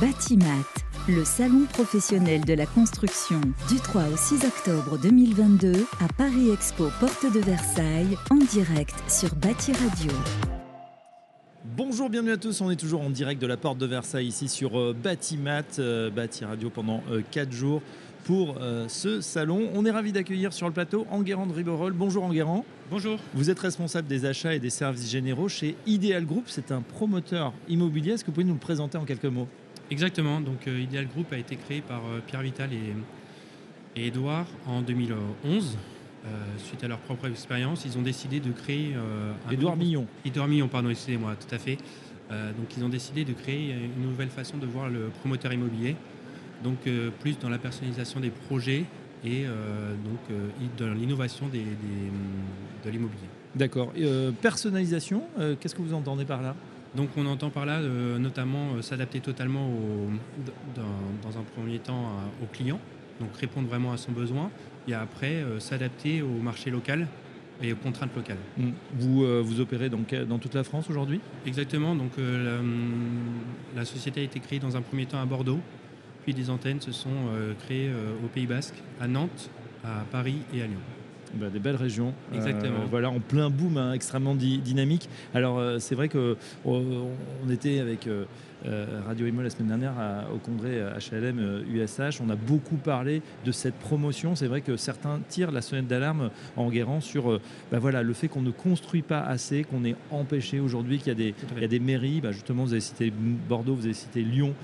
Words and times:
Batimat, 0.00 0.64
le 1.10 1.26
salon 1.26 1.66
professionnel 1.66 2.46
de 2.46 2.54
la 2.54 2.64
construction 2.64 3.38
du 3.68 3.76
3 3.76 4.04
au 4.04 4.16
6 4.16 4.46
octobre 4.46 4.98
2022 4.98 5.84
à 6.00 6.08
Paris 6.16 6.50
Expo 6.50 6.88
Porte 7.00 7.30
de 7.30 7.40
Versailles 7.40 8.16
en 8.30 8.36
direct 8.36 8.94
sur 9.10 9.34
Bati 9.34 9.72
Radio. 9.72 10.10
Bonjour, 11.76 12.08
bienvenue 12.08 12.32
à 12.32 12.38
tous. 12.38 12.62
On 12.62 12.70
est 12.70 12.76
toujours 12.76 13.02
en 13.02 13.10
direct 13.10 13.42
de 13.42 13.46
la 13.46 13.58
porte 13.58 13.76
de 13.76 13.84
Versailles 13.84 14.28
ici 14.28 14.48
sur 14.48 14.78
euh, 14.78 14.94
Batimat, 14.94 15.64
euh, 15.78 16.08
Bati 16.08 16.46
Radio 16.46 16.70
pendant 16.70 17.02
4 17.30 17.48
euh, 17.48 17.52
jours 17.52 17.82
pour 18.24 18.58
ce 18.88 19.20
salon. 19.20 19.68
On 19.74 19.84
est 19.84 19.90
ravi 19.90 20.12
d'accueillir 20.12 20.52
sur 20.52 20.66
le 20.66 20.72
plateau 20.72 21.06
Enguerrand 21.10 21.46
de 21.46 21.52
Riberol. 21.52 21.92
Bonjour 21.92 22.22
Enguerrand. 22.22 22.64
Bonjour. 22.90 23.18
Vous 23.34 23.50
êtes 23.50 23.58
responsable 23.58 24.08
des 24.08 24.24
achats 24.24 24.54
et 24.54 24.60
des 24.60 24.70
services 24.70 25.10
généraux 25.10 25.48
chez 25.48 25.74
Ideal 25.86 26.26
Group. 26.26 26.44
C'est 26.46 26.70
un 26.70 26.80
promoteur 26.80 27.52
immobilier. 27.68 28.12
Est-ce 28.12 28.22
que 28.22 28.26
vous 28.26 28.34
pouvez 28.34 28.44
nous 28.44 28.54
le 28.54 28.60
présenter 28.60 28.98
en 28.98 29.04
quelques 29.04 29.24
mots? 29.24 29.48
Exactement. 29.90 30.40
Donc 30.40 30.66
Ideal 30.66 31.06
Group 31.06 31.32
a 31.32 31.38
été 31.38 31.56
créé 31.56 31.80
par 31.80 32.02
Pierre 32.26 32.42
Vital 32.42 32.72
et, 32.72 32.94
et 34.00 34.06
Edouard 34.06 34.46
en 34.66 34.82
2011. 34.82 35.76
Euh, 36.26 36.28
suite 36.58 36.84
à 36.84 36.88
leur 36.88 36.98
propre 36.98 37.28
expérience, 37.28 37.84
ils 37.86 37.96
ont 37.96 38.02
décidé 38.02 38.40
de 38.40 38.52
créer. 38.52 38.94
Euh, 38.94 39.32
Édouard 39.50 39.76
Millon. 39.76 40.06
Édouard 40.24 40.48
Millon, 40.48 40.68
pardon, 40.68 40.90
excusez-moi, 40.90 41.34
tout 41.36 41.54
à 41.54 41.58
fait. 41.58 41.78
Euh, 42.30 42.52
donc 42.52 42.76
ils 42.76 42.84
ont 42.84 42.90
décidé 42.90 43.24
de 43.24 43.32
créer 43.32 43.72
une 43.72 44.02
nouvelle 44.02 44.28
façon 44.28 44.58
de 44.58 44.66
voir 44.66 44.90
le 44.90 45.08
promoteur 45.20 45.52
immobilier, 45.52 45.96
donc 46.62 46.76
plus 47.20 47.38
dans 47.38 47.48
la 47.48 47.58
personnalisation 47.58 48.20
des 48.20 48.30
projets 48.30 48.84
et 49.24 49.44
donc 50.04 50.38
dans 50.78 50.94
l'innovation 50.94 51.48
des, 51.48 51.64
de 52.84 52.90
l'immobilier. 52.90 53.26
D'accord. 53.56 53.92
personnalisation, 54.40 55.24
qu'est-ce 55.58 55.74
que 55.74 55.82
vous 55.82 55.92
entendez 55.94 56.24
par 56.24 56.40
là? 56.40 56.54
Donc 56.94 57.10
on 57.16 57.26
entend 57.26 57.50
par 57.50 57.66
là 57.66 57.80
notamment 57.80 58.82
s'adapter 58.82 59.20
totalement 59.20 59.70
dans, 60.74 61.38
un 61.38 61.42
premier 61.56 61.78
temps 61.78 62.12
aux 62.42 62.46
clients, 62.46 62.80
donc 63.20 63.36
répondre 63.36 63.68
vraiment 63.68 63.92
à 63.92 63.96
son 63.96 64.12
besoin, 64.12 64.50
et 64.88 64.94
après 64.94 65.34
euh, 65.34 65.60
s'adapter 65.60 66.22
au 66.22 66.40
marché 66.42 66.70
local 66.70 67.06
et 67.62 67.72
aux 67.72 67.76
contraintes 67.76 68.14
locales. 68.16 68.38
Mm. 68.56 68.70
Vous, 68.94 69.24
euh, 69.24 69.42
vous 69.44 69.60
opérez 69.60 69.88
donc 69.88 70.14
dans 70.14 70.38
toute 70.38 70.54
la 70.54 70.64
France 70.64 70.88
aujourd'hui? 70.88 71.20
Exactement. 71.46 71.94
Donc, 71.94 72.12
euh, 72.18 72.60
la, 73.76 73.84
société 73.84 74.20
a 74.20 74.24
été 74.24 74.40
créée 74.40 74.58
dans 74.58 74.76
un 74.76 74.82
premier 74.82 75.06
temps 75.06 75.20
à 75.20 75.26
Bordeaux, 75.26 75.60
puis 76.24 76.34
des 76.34 76.50
antennes 76.50 76.80
se 76.80 76.92
sont 76.92 77.30
créées 77.64 77.90
au 78.22 78.28
Pays 78.28 78.46
Basque, 78.46 78.74
à 79.00 79.08
Nantes, 79.08 79.50
à 79.84 80.04
Paris 80.10 80.36
et 80.52 80.62
à 80.62 80.66
Lyon. 80.66 80.80
Bah, 81.34 81.46
des 81.52 81.60
belles 81.60 81.76
régions. 81.76 82.12
Exactement. 82.34 82.84
voilà, 82.90 83.10
en 83.10 83.20
plein 83.20 83.50
boom, 83.50 83.76
hein, 83.76 83.92
extrêmement 83.92 84.34
dynamique. 84.34 85.08
Alors, 85.34 85.60
c'est 85.78 85.94
vrai 85.94 86.08
qu'on 86.08 86.36
on 86.64 87.50
était 87.50 87.78
avec 87.78 88.06
euh, 88.06 88.24
Radio 89.06 89.26
Imo 89.26 89.42
la 89.42 89.50
semaine 89.50 89.68
dernière 89.68 89.94
au 90.34 90.38
congrès 90.38 90.80
HLM 90.80 91.64
USH. 91.72 92.00
Euh, 92.00 92.10
On 92.24 92.30
a 92.30 92.36
beaucoup 92.36 92.76
parlé 92.76 93.22
de 93.44 93.52
cette 93.52 93.74
promotion. 93.74 94.34
C'est 94.34 94.46
vrai 94.46 94.60
que 94.60 94.76
certains 94.76 95.20
tirent 95.28 95.50
la 95.50 95.62
sonnette 95.62 95.86
d'alarme 95.86 96.30
en 96.56 96.68
guérant 96.68 97.00
sur 97.00 97.30
euh, 97.30 97.40
bah 97.72 97.78
voilà, 97.78 98.02
le 98.02 98.12
fait 98.12 98.28
qu'on 98.28 98.42
ne 98.42 98.50
construit 98.50 99.02
pas 99.02 99.20
assez, 99.20 99.64
qu'on 99.64 99.84
est 99.84 99.96
empêché 100.10 100.60
aujourd'hui, 100.60 100.98
qu'il 100.98 101.18
y, 101.18 101.64
a 101.64 101.68
des 101.68 101.80
mairies. 101.80 102.20
Bah 102.20 102.32
justement, 102.32 102.64
vous 102.64 102.72
avez 102.72 102.80
cité 102.80 103.10
Bordeaux, 103.10 103.74
vous 103.74 103.84
avez 103.84 103.94
cité 103.94 104.22
Lyon, 104.22 104.54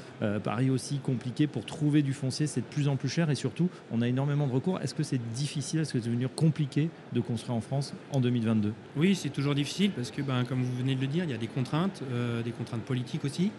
Paris 0.43 0.71
aussi, 0.71 0.99
compliqué 0.99 1.47
pour 1.47 1.65
trouver 1.65 2.03
du 2.03 2.13
foncier. 2.13 2.47
C'est 2.47 2.61
de 2.61 2.67
plus 2.67 2.89
en 2.89 2.97
plus 2.97 3.09
cher 3.09 3.31
et 3.31 3.35
surtout, 3.35 3.69
on 3.93 4.03
a 4.03 4.09
énormément 4.09 4.47
de 4.47 4.53
recours. 4.53 4.81
Est-ce 4.81 4.95
que 4.95 5.03
c'est 5.03 5.21
difficile, 5.35 5.81
est-ce 5.81 5.93
que 5.93 6.01
c'est 6.01 6.09
devenu 6.09 6.29
compliqué 6.29 6.91
de 7.13 7.21
construire 7.21 7.57
en 7.57 7.61
France 7.61 7.95
en 8.13 8.21
2022 8.21 8.73
Oui, 8.97 9.15
c'est 9.15 9.31
toujours 9.31 9.55
difficile 9.55 9.91
parce 9.93 10.11
que, 10.11 10.23
ben, 10.23 10.45
comme 10.45 10.63
vous 10.63 10.77
venez 10.77 10.95
de 10.95 11.01
le 11.01 11.07
dire, 11.07 11.25
il 11.25 11.31
y 11.31 11.35
a 11.35 11.39
des 11.39 11.47
contraintes, 11.47 12.03
des 12.45 12.53
contraintes 12.53 12.83
politiques 12.83 13.25
aussi. 13.25 13.51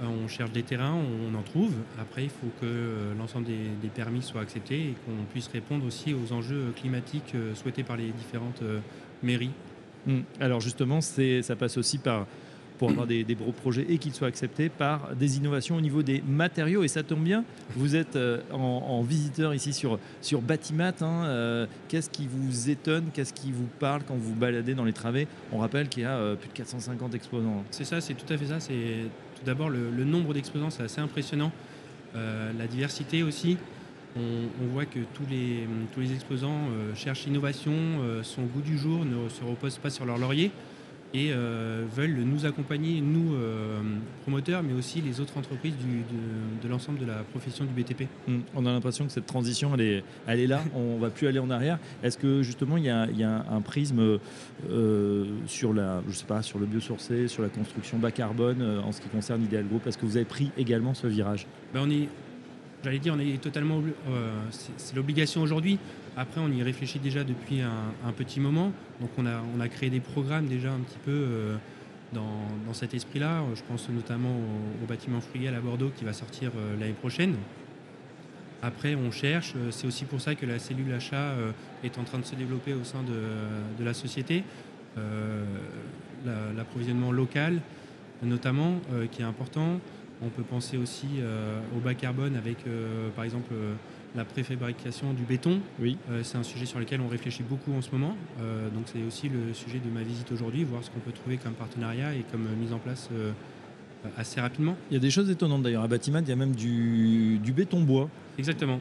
Euh, 0.00 0.06
on 0.06 0.28
cherche 0.28 0.52
des 0.52 0.62
terrains, 0.62 0.94
on 0.94 1.34
en 1.36 1.42
trouve. 1.42 1.74
Après, 2.00 2.24
il 2.24 2.30
faut 2.30 2.50
que 2.60 2.66
euh, 2.66 3.14
l'ensemble 3.18 3.46
des, 3.46 3.88
permis 3.88 4.22
soient 4.22 4.42
acceptés 4.42 4.80
et 4.80 4.94
qu'on 5.04 5.24
puisse 5.24 5.48
répondre 5.48 5.84
aussi 5.86 6.14
aux 6.14 6.32
enjeux 6.32 6.72
climatiques 6.76 7.32
euh, 7.34 7.54
souhaités 7.54 7.82
par 7.82 7.96
les 7.96 8.10
différentes 8.10 8.62
mairies. 9.22 9.50
Hum. 10.06 10.22
Alors 10.40 10.60
justement, 10.60 11.00
ça 11.00 11.56
passe 11.56 11.76
aussi 11.76 11.98
par 11.98 12.26
pour 12.78 12.90
avoir 12.90 13.06
des, 13.06 13.24
gros 13.24 13.52
projets 13.52 13.86
et 13.88 13.98
qu'ils 13.98 14.14
soient 14.14 14.28
acceptés 14.28 14.68
par 14.68 15.14
des 15.14 15.36
innovations 15.36 15.76
au 15.76 15.80
niveau 15.80 16.02
des 16.02 16.22
matériaux. 16.26 16.82
Et 16.82 16.88
ça 16.88 17.02
tombe 17.02 17.22
bien, 17.22 17.44
vous 17.76 17.96
êtes 17.96 18.18
en, 18.52 19.02
visiteur 19.02 19.54
ici 19.54 19.72
sur, 19.72 19.98
sur 20.20 20.40
Batimat. 20.40 20.92
Hein. 21.00 21.66
qu'est-ce 21.88 22.10
qui 22.10 22.28
vous 22.30 22.70
étonne, 22.70 23.06
qu'est-ce 23.12 23.32
qui 23.32 23.52
vous 23.52 23.68
parle 23.78 24.02
quand 24.06 24.16
vous 24.16 24.34
baladez 24.34 24.74
dans 24.74 24.84
les 24.84 24.92
travées? 24.92 25.26
On 25.52 25.58
rappelle 25.58 25.88
qu'il 25.88 26.02
y 26.02 26.06
a 26.06 26.36
plus 26.36 26.48
de 26.48 26.54
450 26.54 27.14
exposants. 27.14 27.64
C'est 27.70 27.84
ça, 27.84 28.00
c'est 28.00 28.14
tout 28.14 28.32
à 28.32 28.36
fait 28.36 28.46
ça. 28.46 28.60
C'est 28.60 29.08
tout 29.38 29.44
d'abord, 29.44 29.70
le, 29.70 30.04
nombre 30.04 30.34
d'exposants, 30.34 30.70
c'est 30.70 30.82
assez 30.82 31.00
impressionnant. 31.00 31.52
Euh, 32.16 32.52
la 32.58 32.66
diversité 32.66 33.22
aussi. 33.22 33.56
On, 34.16 34.66
voit 34.72 34.86
que 34.86 34.98
tous 35.14 35.22
les, 35.30 35.68
tous 35.94 36.00
les 36.00 36.12
exposants 36.12 36.68
euh, 36.72 36.94
cherchent 36.94 37.26
l'innovation, 37.26 37.72
euh, 37.72 38.22
sont 38.24 38.42
au 38.42 38.46
goût 38.46 38.62
du 38.62 38.76
jour, 38.76 39.04
ne 39.04 39.28
se 39.28 39.44
reposent 39.44 39.78
pas 39.78 39.90
sur 39.90 40.06
leur 40.06 40.18
laurier 40.18 40.50
et 41.14 41.30
euh, 41.32 41.84
veulent 41.90 42.22
nous 42.24 42.44
accompagner, 42.44 43.00
nous, 43.00 43.34
euh, 43.34 43.80
promoteurs, 44.22 44.62
mais 44.62 44.74
aussi 44.74 45.00
les 45.00 45.20
autres 45.20 45.36
entreprises 45.38 45.74
de, 46.62 46.68
l'ensemble 46.68 46.98
de 46.98 47.06
la 47.06 47.24
profession 47.30 47.64
du 47.64 47.72
BTP. 47.72 48.08
Hum, 48.28 48.42
on 48.54 48.66
a 48.66 48.72
l'impression 48.72 49.06
que 49.06 49.12
cette 49.12 49.26
transition, 49.26 49.72
elle 49.74 49.80
est, 49.80 50.04
elle 50.26 50.40
est 50.40 50.46
là, 50.46 50.60
on 50.74 50.96
ne 50.96 51.00
va 51.00 51.10
plus 51.10 51.26
aller 51.26 51.38
en 51.38 51.50
arrière. 51.50 51.78
Est-ce 52.02 52.18
que 52.18 52.42
justement, 52.42 52.76
il 52.76 52.84
y 52.84 52.90
a, 52.90 53.08
un 53.50 53.60
prisme 53.60 54.18
euh, 54.70 55.24
sur, 55.46 55.72
la, 55.72 56.02
je 56.08 56.14
sais 56.14 56.26
pas, 56.26 56.42
sur 56.42 56.58
le 56.58 56.66
biosourcé, 56.66 57.28
sur 57.28 57.42
la 57.42 57.48
construction 57.48 57.98
bas 57.98 58.10
carbone 58.10 58.62
en 58.84 58.92
ce 58.92 59.00
qui 59.00 59.08
concerne 59.08 59.42
Ideal 59.44 59.66
Group? 59.66 59.86
Est-ce 59.86 59.98
que 59.98 60.06
vous 60.06 60.16
avez 60.16 60.26
pris 60.26 60.50
également 60.58 60.94
ce 60.94 61.06
virage? 61.06 61.46
Ben 61.72 61.80
on 61.84 61.90
est, 61.90 62.08
J'allais 62.84 62.98
dire, 63.00 63.14
on 63.16 63.18
est 63.18 63.40
totalement. 63.42 63.82
c'est 64.50 64.94
l'obligation 64.94 65.42
aujourd'hui. 65.42 65.78
Après, 66.18 66.40
on 66.40 66.50
y 66.50 66.64
réfléchit 66.64 66.98
déjà 66.98 67.22
depuis 67.22 67.60
un, 67.60 68.12
petit 68.12 68.40
moment. 68.40 68.72
Donc, 69.00 69.10
on 69.18 69.24
a, 69.24 69.40
on 69.56 69.60
a 69.60 69.68
créé 69.68 69.88
des 69.88 70.00
programmes 70.00 70.48
déjà 70.48 70.72
un 70.72 70.80
petit 70.80 70.98
peu 71.04 71.12
euh, 71.12 71.56
dans, 72.12 72.72
cet 72.72 72.92
esprit-là. 72.92 73.44
Je 73.54 73.62
pense 73.62 73.88
notamment 73.88 74.34
au, 74.82 74.86
bâtiment 74.88 75.20
Frugal 75.20 75.54
à 75.54 75.60
Bordeaux 75.60 75.92
qui 75.94 76.04
va 76.04 76.12
sortir 76.12 76.50
euh, 76.56 76.76
l'année 76.80 76.92
prochaine. 76.92 77.36
Après, 78.62 78.96
on 78.96 79.12
cherche. 79.12 79.54
Euh, 79.56 79.70
c'est 79.70 79.86
aussi 79.86 80.06
pour 80.06 80.20
ça 80.20 80.34
que 80.34 80.44
la 80.44 80.58
cellule 80.58 80.92
achat 80.92 81.34
est 81.84 81.98
en 81.98 82.02
train 82.02 82.18
de 82.18 82.24
se 82.24 82.34
développer 82.34 82.74
au 82.74 82.82
sein 82.82 83.04
de, 83.04 83.84
la 83.84 83.94
société. 83.94 84.42
L'approvisionnement 86.26 87.12
local, 87.12 87.60
notamment, 88.24 88.80
qui 89.12 89.22
est 89.22 89.24
important. 89.24 89.78
On 90.22 90.28
peut 90.28 90.42
penser 90.42 90.76
aussi 90.76 91.06
au 91.76 91.80
bas 91.80 91.94
carbone 91.94 92.36
avec, 92.36 92.58
par 93.14 93.24
exemple, 93.24 93.52
la 94.14 94.24
préfabrication 94.24 95.12
du 95.12 95.22
béton. 95.22 95.60
Oui. 95.80 95.96
Euh, 96.10 96.22
c'est 96.22 96.38
un 96.38 96.42
sujet 96.42 96.66
sur 96.66 96.78
lequel 96.78 97.00
on 97.00 97.08
réfléchit 97.08 97.42
beaucoup 97.42 97.72
en 97.72 97.82
ce 97.82 97.90
moment. 97.90 98.16
Euh, 98.40 98.68
donc 98.70 98.84
c'est 98.86 99.02
aussi 99.06 99.28
le 99.28 99.52
sujet 99.52 99.78
de 99.78 99.90
ma 99.90 100.02
visite 100.02 100.30
aujourd'hui, 100.32 100.64
voir 100.64 100.82
ce 100.82 100.90
qu'on 100.90 101.00
peut 101.00 101.12
trouver 101.12 101.36
comme 101.36 101.52
partenariat 101.52 102.14
et 102.14 102.24
comme 102.30 102.46
mise 102.60 102.72
en 102.72 102.78
place 102.78 103.08
euh, 103.12 103.32
assez 104.16 104.40
rapidement. 104.40 104.76
Il 104.90 104.94
y 104.94 104.96
a 104.96 105.00
des 105.00 105.10
choses 105.10 105.30
étonnantes 105.30 105.62
d'ailleurs. 105.62 105.82
À 105.82 105.88
Batimat, 105.88 106.20
il 106.20 106.28
y 106.28 106.32
a 106.32 106.36
même 106.36 106.54
du, 106.54 107.40
béton 107.54 107.80
bois. 107.80 108.08
Exactement. 108.38 108.78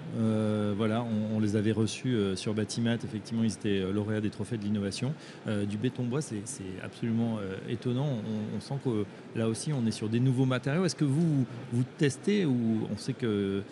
voilà, 0.78 1.04
on, 1.34 1.40
les 1.40 1.56
avait 1.56 1.72
reçus 1.72 2.16
sur 2.36 2.54
Batimat. 2.54 2.96
Effectivement, 2.96 3.44
ils 3.44 3.54
étaient 3.54 3.82
lauréats 3.92 4.22
des 4.22 4.30
trophées 4.30 4.58
de 4.58 4.64
l'innovation. 4.64 5.14
du 5.48 5.78
béton 5.78 6.04
bois, 6.04 6.22
c'est 6.22 6.44
absolument 6.84 7.40
étonnant. 7.68 8.08
On, 8.56 8.60
sent 8.60 8.76
que 8.84 9.06
là 9.38 9.48
aussi, 9.48 9.74
on 9.74 9.86
est 9.88 9.92
sur 9.92 10.10
des 10.10 10.20
nouveaux 10.20 10.46
matériaux. 10.46 10.86
Est-ce 10.86 10.96
que 10.96 11.06
vous, 11.06 11.46
vous 11.72 11.84
testez 11.98 12.46
ou 12.46 12.88
on 12.94 12.98
sait 12.98 13.14
que 13.14 13.64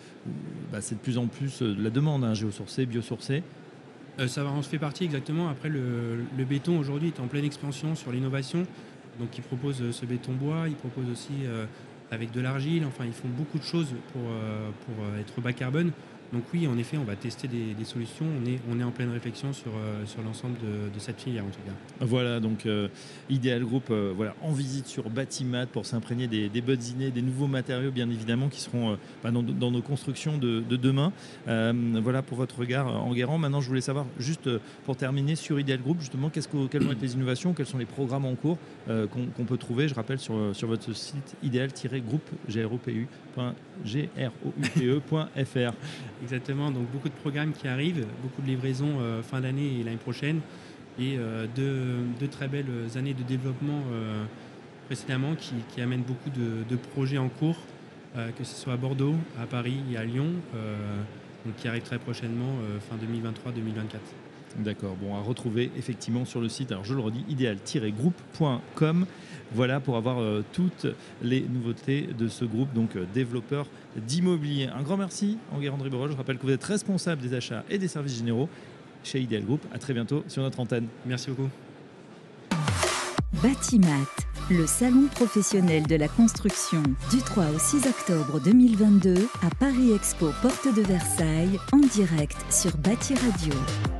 bah, 0.72 0.80
c'est 0.80 0.96
de 0.96 1.00
plus 1.00 1.18
en 1.18 1.26
plus 1.26 1.62
de 1.62 1.80
la 1.80 1.90
demande, 1.90 2.24
hein, 2.24 2.34
géosourcé, 2.34 2.86
biosourcé? 2.86 3.42
Ça 4.26 4.44
en 4.46 4.62
fait 4.62 4.78
partie 4.78 5.04
exactement. 5.04 5.48
Après, 5.48 5.68
le, 5.68 6.24
le 6.36 6.44
béton 6.44 6.78
aujourd'hui 6.78 7.08
est 7.08 7.20
en 7.20 7.26
pleine 7.26 7.44
expansion 7.44 7.94
sur 7.94 8.12
l'innovation. 8.12 8.66
Donc 9.18 9.36
ils 9.36 9.42
proposent 9.42 9.82
euh, 9.82 9.92
ce 9.92 10.06
béton 10.06 10.32
bois, 10.32 10.68
ils 10.68 10.74
proposent 10.74 11.10
aussi 11.10 11.44
euh, 11.44 11.66
avec 12.10 12.32
de 12.32 12.40
l'argile, 12.40 12.84
enfin 12.86 13.04
ils 13.04 13.12
font 13.12 13.28
beaucoup 13.28 13.58
de 13.58 13.64
choses 13.64 13.94
pour, 14.12 14.22
euh, 14.30 14.70
pour 14.84 15.18
être 15.18 15.40
bas 15.40 15.52
carbone. 15.52 15.92
Donc 16.32 16.42
oui, 16.52 16.66
en 16.66 16.76
effet, 16.76 16.96
on 16.96 17.04
va 17.04 17.16
tester 17.16 17.48
des, 17.48 17.84
solutions. 17.84 18.26
On 18.42 18.46
est, 18.46 18.58
on 18.70 18.80
est 18.80 18.82
en 18.82 18.90
pleine 18.90 19.10
réflexion 19.10 19.52
sur, 19.52 19.72
euh, 19.76 20.04
sur 20.06 20.22
l'ensemble 20.22 20.56
de, 20.58 20.98
cette 20.98 21.20
filière 21.20 21.44
en 21.44 21.50
tout 21.50 21.60
cas. 21.64 22.04
Voilà, 22.04 22.40
donc 22.40 22.66
euh, 22.66 22.88
Ideal 23.30 23.64
Group 23.64 23.84
euh, 23.90 24.12
voilà, 24.16 24.34
en 24.42 24.52
visite 24.52 24.86
sur 24.86 25.08
Batimat 25.08 25.66
pour 25.66 25.86
s'imprégner 25.86 26.26
des, 26.26 26.60
bonnes 26.60 26.82
idées, 26.82 27.10
des 27.10 27.22
nouveaux 27.22 27.46
matériaux 27.46 27.92
bien 27.92 28.10
évidemment 28.10 28.48
qui 28.48 28.60
seront 28.60 28.98
bah, 29.22 29.30
dans, 29.30 29.70
nos 29.70 29.82
constructions 29.82 30.38
de, 30.38 30.62
demain. 30.76 31.12
voilà 31.46 32.22
pour 32.22 32.38
votre 32.38 32.58
regard 32.58 32.88
en 32.88 33.12
guérant. 33.12 33.38
Maintenant, 33.38 33.60
je 33.60 33.68
voulais 33.68 33.80
savoir, 33.80 34.06
juste 34.18 34.50
pour 34.84 34.96
terminer, 34.96 35.36
sur 35.36 35.60
Ideal 35.60 35.80
Group, 35.80 36.00
justement, 36.00 36.30
qu'est-ce 36.30 36.48
que, 36.48 36.66
quelles 36.66 36.82
vont 36.82 36.92
être 36.92 37.02
les 37.02 37.14
innovations, 37.14 37.52
quels 37.52 37.66
sont 37.66 37.78
les 37.78 37.84
programmes 37.84 38.24
en 38.24 38.34
cours 38.34 38.58
qu'on, 38.86 39.44
peut 39.44 39.58
trouver, 39.58 39.88
je 39.88 39.94
rappelle, 39.94 40.18
sur, 40.18 40.54
sur 40.54 40.68
votre 40.68 40.94
site 40.94 41.36
idéal-groupe, 41.42 42.28
groupe.fr. 42.48 43.06
Exactement, 46.22 46.70
donc 46.70 46.90
beaucoup 46.90 47.08
de 47.08 47.14
programmes 47.14 47.52
qui 47.52 47.68
arrivent, 47.68 48.06
beaucoup 48.22 48.40
de 48.40 48.46
livraisons 48.46 48.98
euh, 49.00 49.22
fin 49.22 49.40
d'année 49.40 49.80
et 49.80 49.84
l'année 49.84 49.98
prochaine, 49.98 50.40
et 50.98 51.16
euh, 51.18 51.46
deux, 51.54 52.28
très 52.28 52.48
belles 52.48 52.64
années 52.96 53.12
de 53.12 53.22
développement 53.22 53.82
euh, 53.92 54.24
précédemment 54.86 55.34
qui, 55.34 55.80
amènent 55.80 56.02
beaucoup 56.02 56.30
de, 56.30 56.76
projets 56.94 57.18
en 57.18 57.28
cours 57.28 57.58
que 58.38 58.44
ce 58.44 58.54
soit 58.56 58.72
à 58.72 58.76
Bordeaux, 58.78 59.14
à 59.38 59.44
Paris 59.44 59.76
et 59.92 59.98
à 59.98 60.04
Lyon, 60.04 60.28
donc 61.46 61.56
qui 61.56 61.68
arrive 61.68 61.82
très 61.82 61.98
prochainement 61.98 62.58
fin 62.88 62.96
2023-2024. 62.96 63.98
D'accord, 64.58 64.96
bon, 64.96 65.14
à 65.14 65.20
retrouver 65.20 65.70
effectivement 65.76 66.24
sur 66.24 66.40
le 66.40 66.48
site, 66.48 66.72
alors 66.72 66.84
je 66.84 66.94
le 66.94 67.00
redis, 67.00 67.24
idéal-groupe.com. 67.28 69.06
Voilà 69.52 69.80
pour 69.80 69.96
avoir 69.96 70.20
euh, 70.20 70.44
toutes 70.52 70.86
les 71.22 71.42
nouveautés 71.42 72.08
de 72.18 72.26
ce 72.28 72.44
groupe, 72.44 72.72
donc 72.72 72.96
euh, 72.96 73.04
développeur 73.14 73.66
d'immobilier. 73.96 74.68
Un 74.74 74.82
grand 74.82 74.96
merci, 74.96 75.38
Enguerrand 75.52 75.76
Borol. 75.76 76.10
Je 76.10 76.16
rappelle 76.16 76.38
que 76.38 76.42
vous 76.42 76.52
êtes 76.52 76.64
responsable 76.64 77.20
des 77.22 77.34
achats 77.34 77.64
et 77.70 77.78
des 77.78 77.88
services 77.88 78.16
généraux 78.16 78.48
chez 79.04 79.20
Ideal 79.20 79.44
Group. 79.44 79.60
À 79.72 79.78
très 79.78 79.92
bientôt 79.92 80.24
sur 80.26 80.42
notre 80.42 80.58
antenne. 80.58 80.86
Merci 81.04 81.30
beaucoup. 81.30 81.50
Batimat, 83.42 84.06
le 84.50 84.66
salon 84.66 85.08
professionnel 85.14 85.86
de 85.86 85.96
la 85.96 86.08
construction, 86.08 86.82
du 87.10 87.18
3 87.18 87.46
au 87.46 87.58
6 87.58 87.86
octobre 87.88 88.40
2022 88.40 89.28
à 89.42 89.54
Paris 89.58 89.92
Expo, 89.92 90.30
porte 90.40 90.68
de 90.74 90.82
Versailles, 90.82 91.58
en 91.72 91.78
direct 91.78 92.36
sur 92.50 92.76
Bâti 92.76 93.14
Radio. 93.14 93.95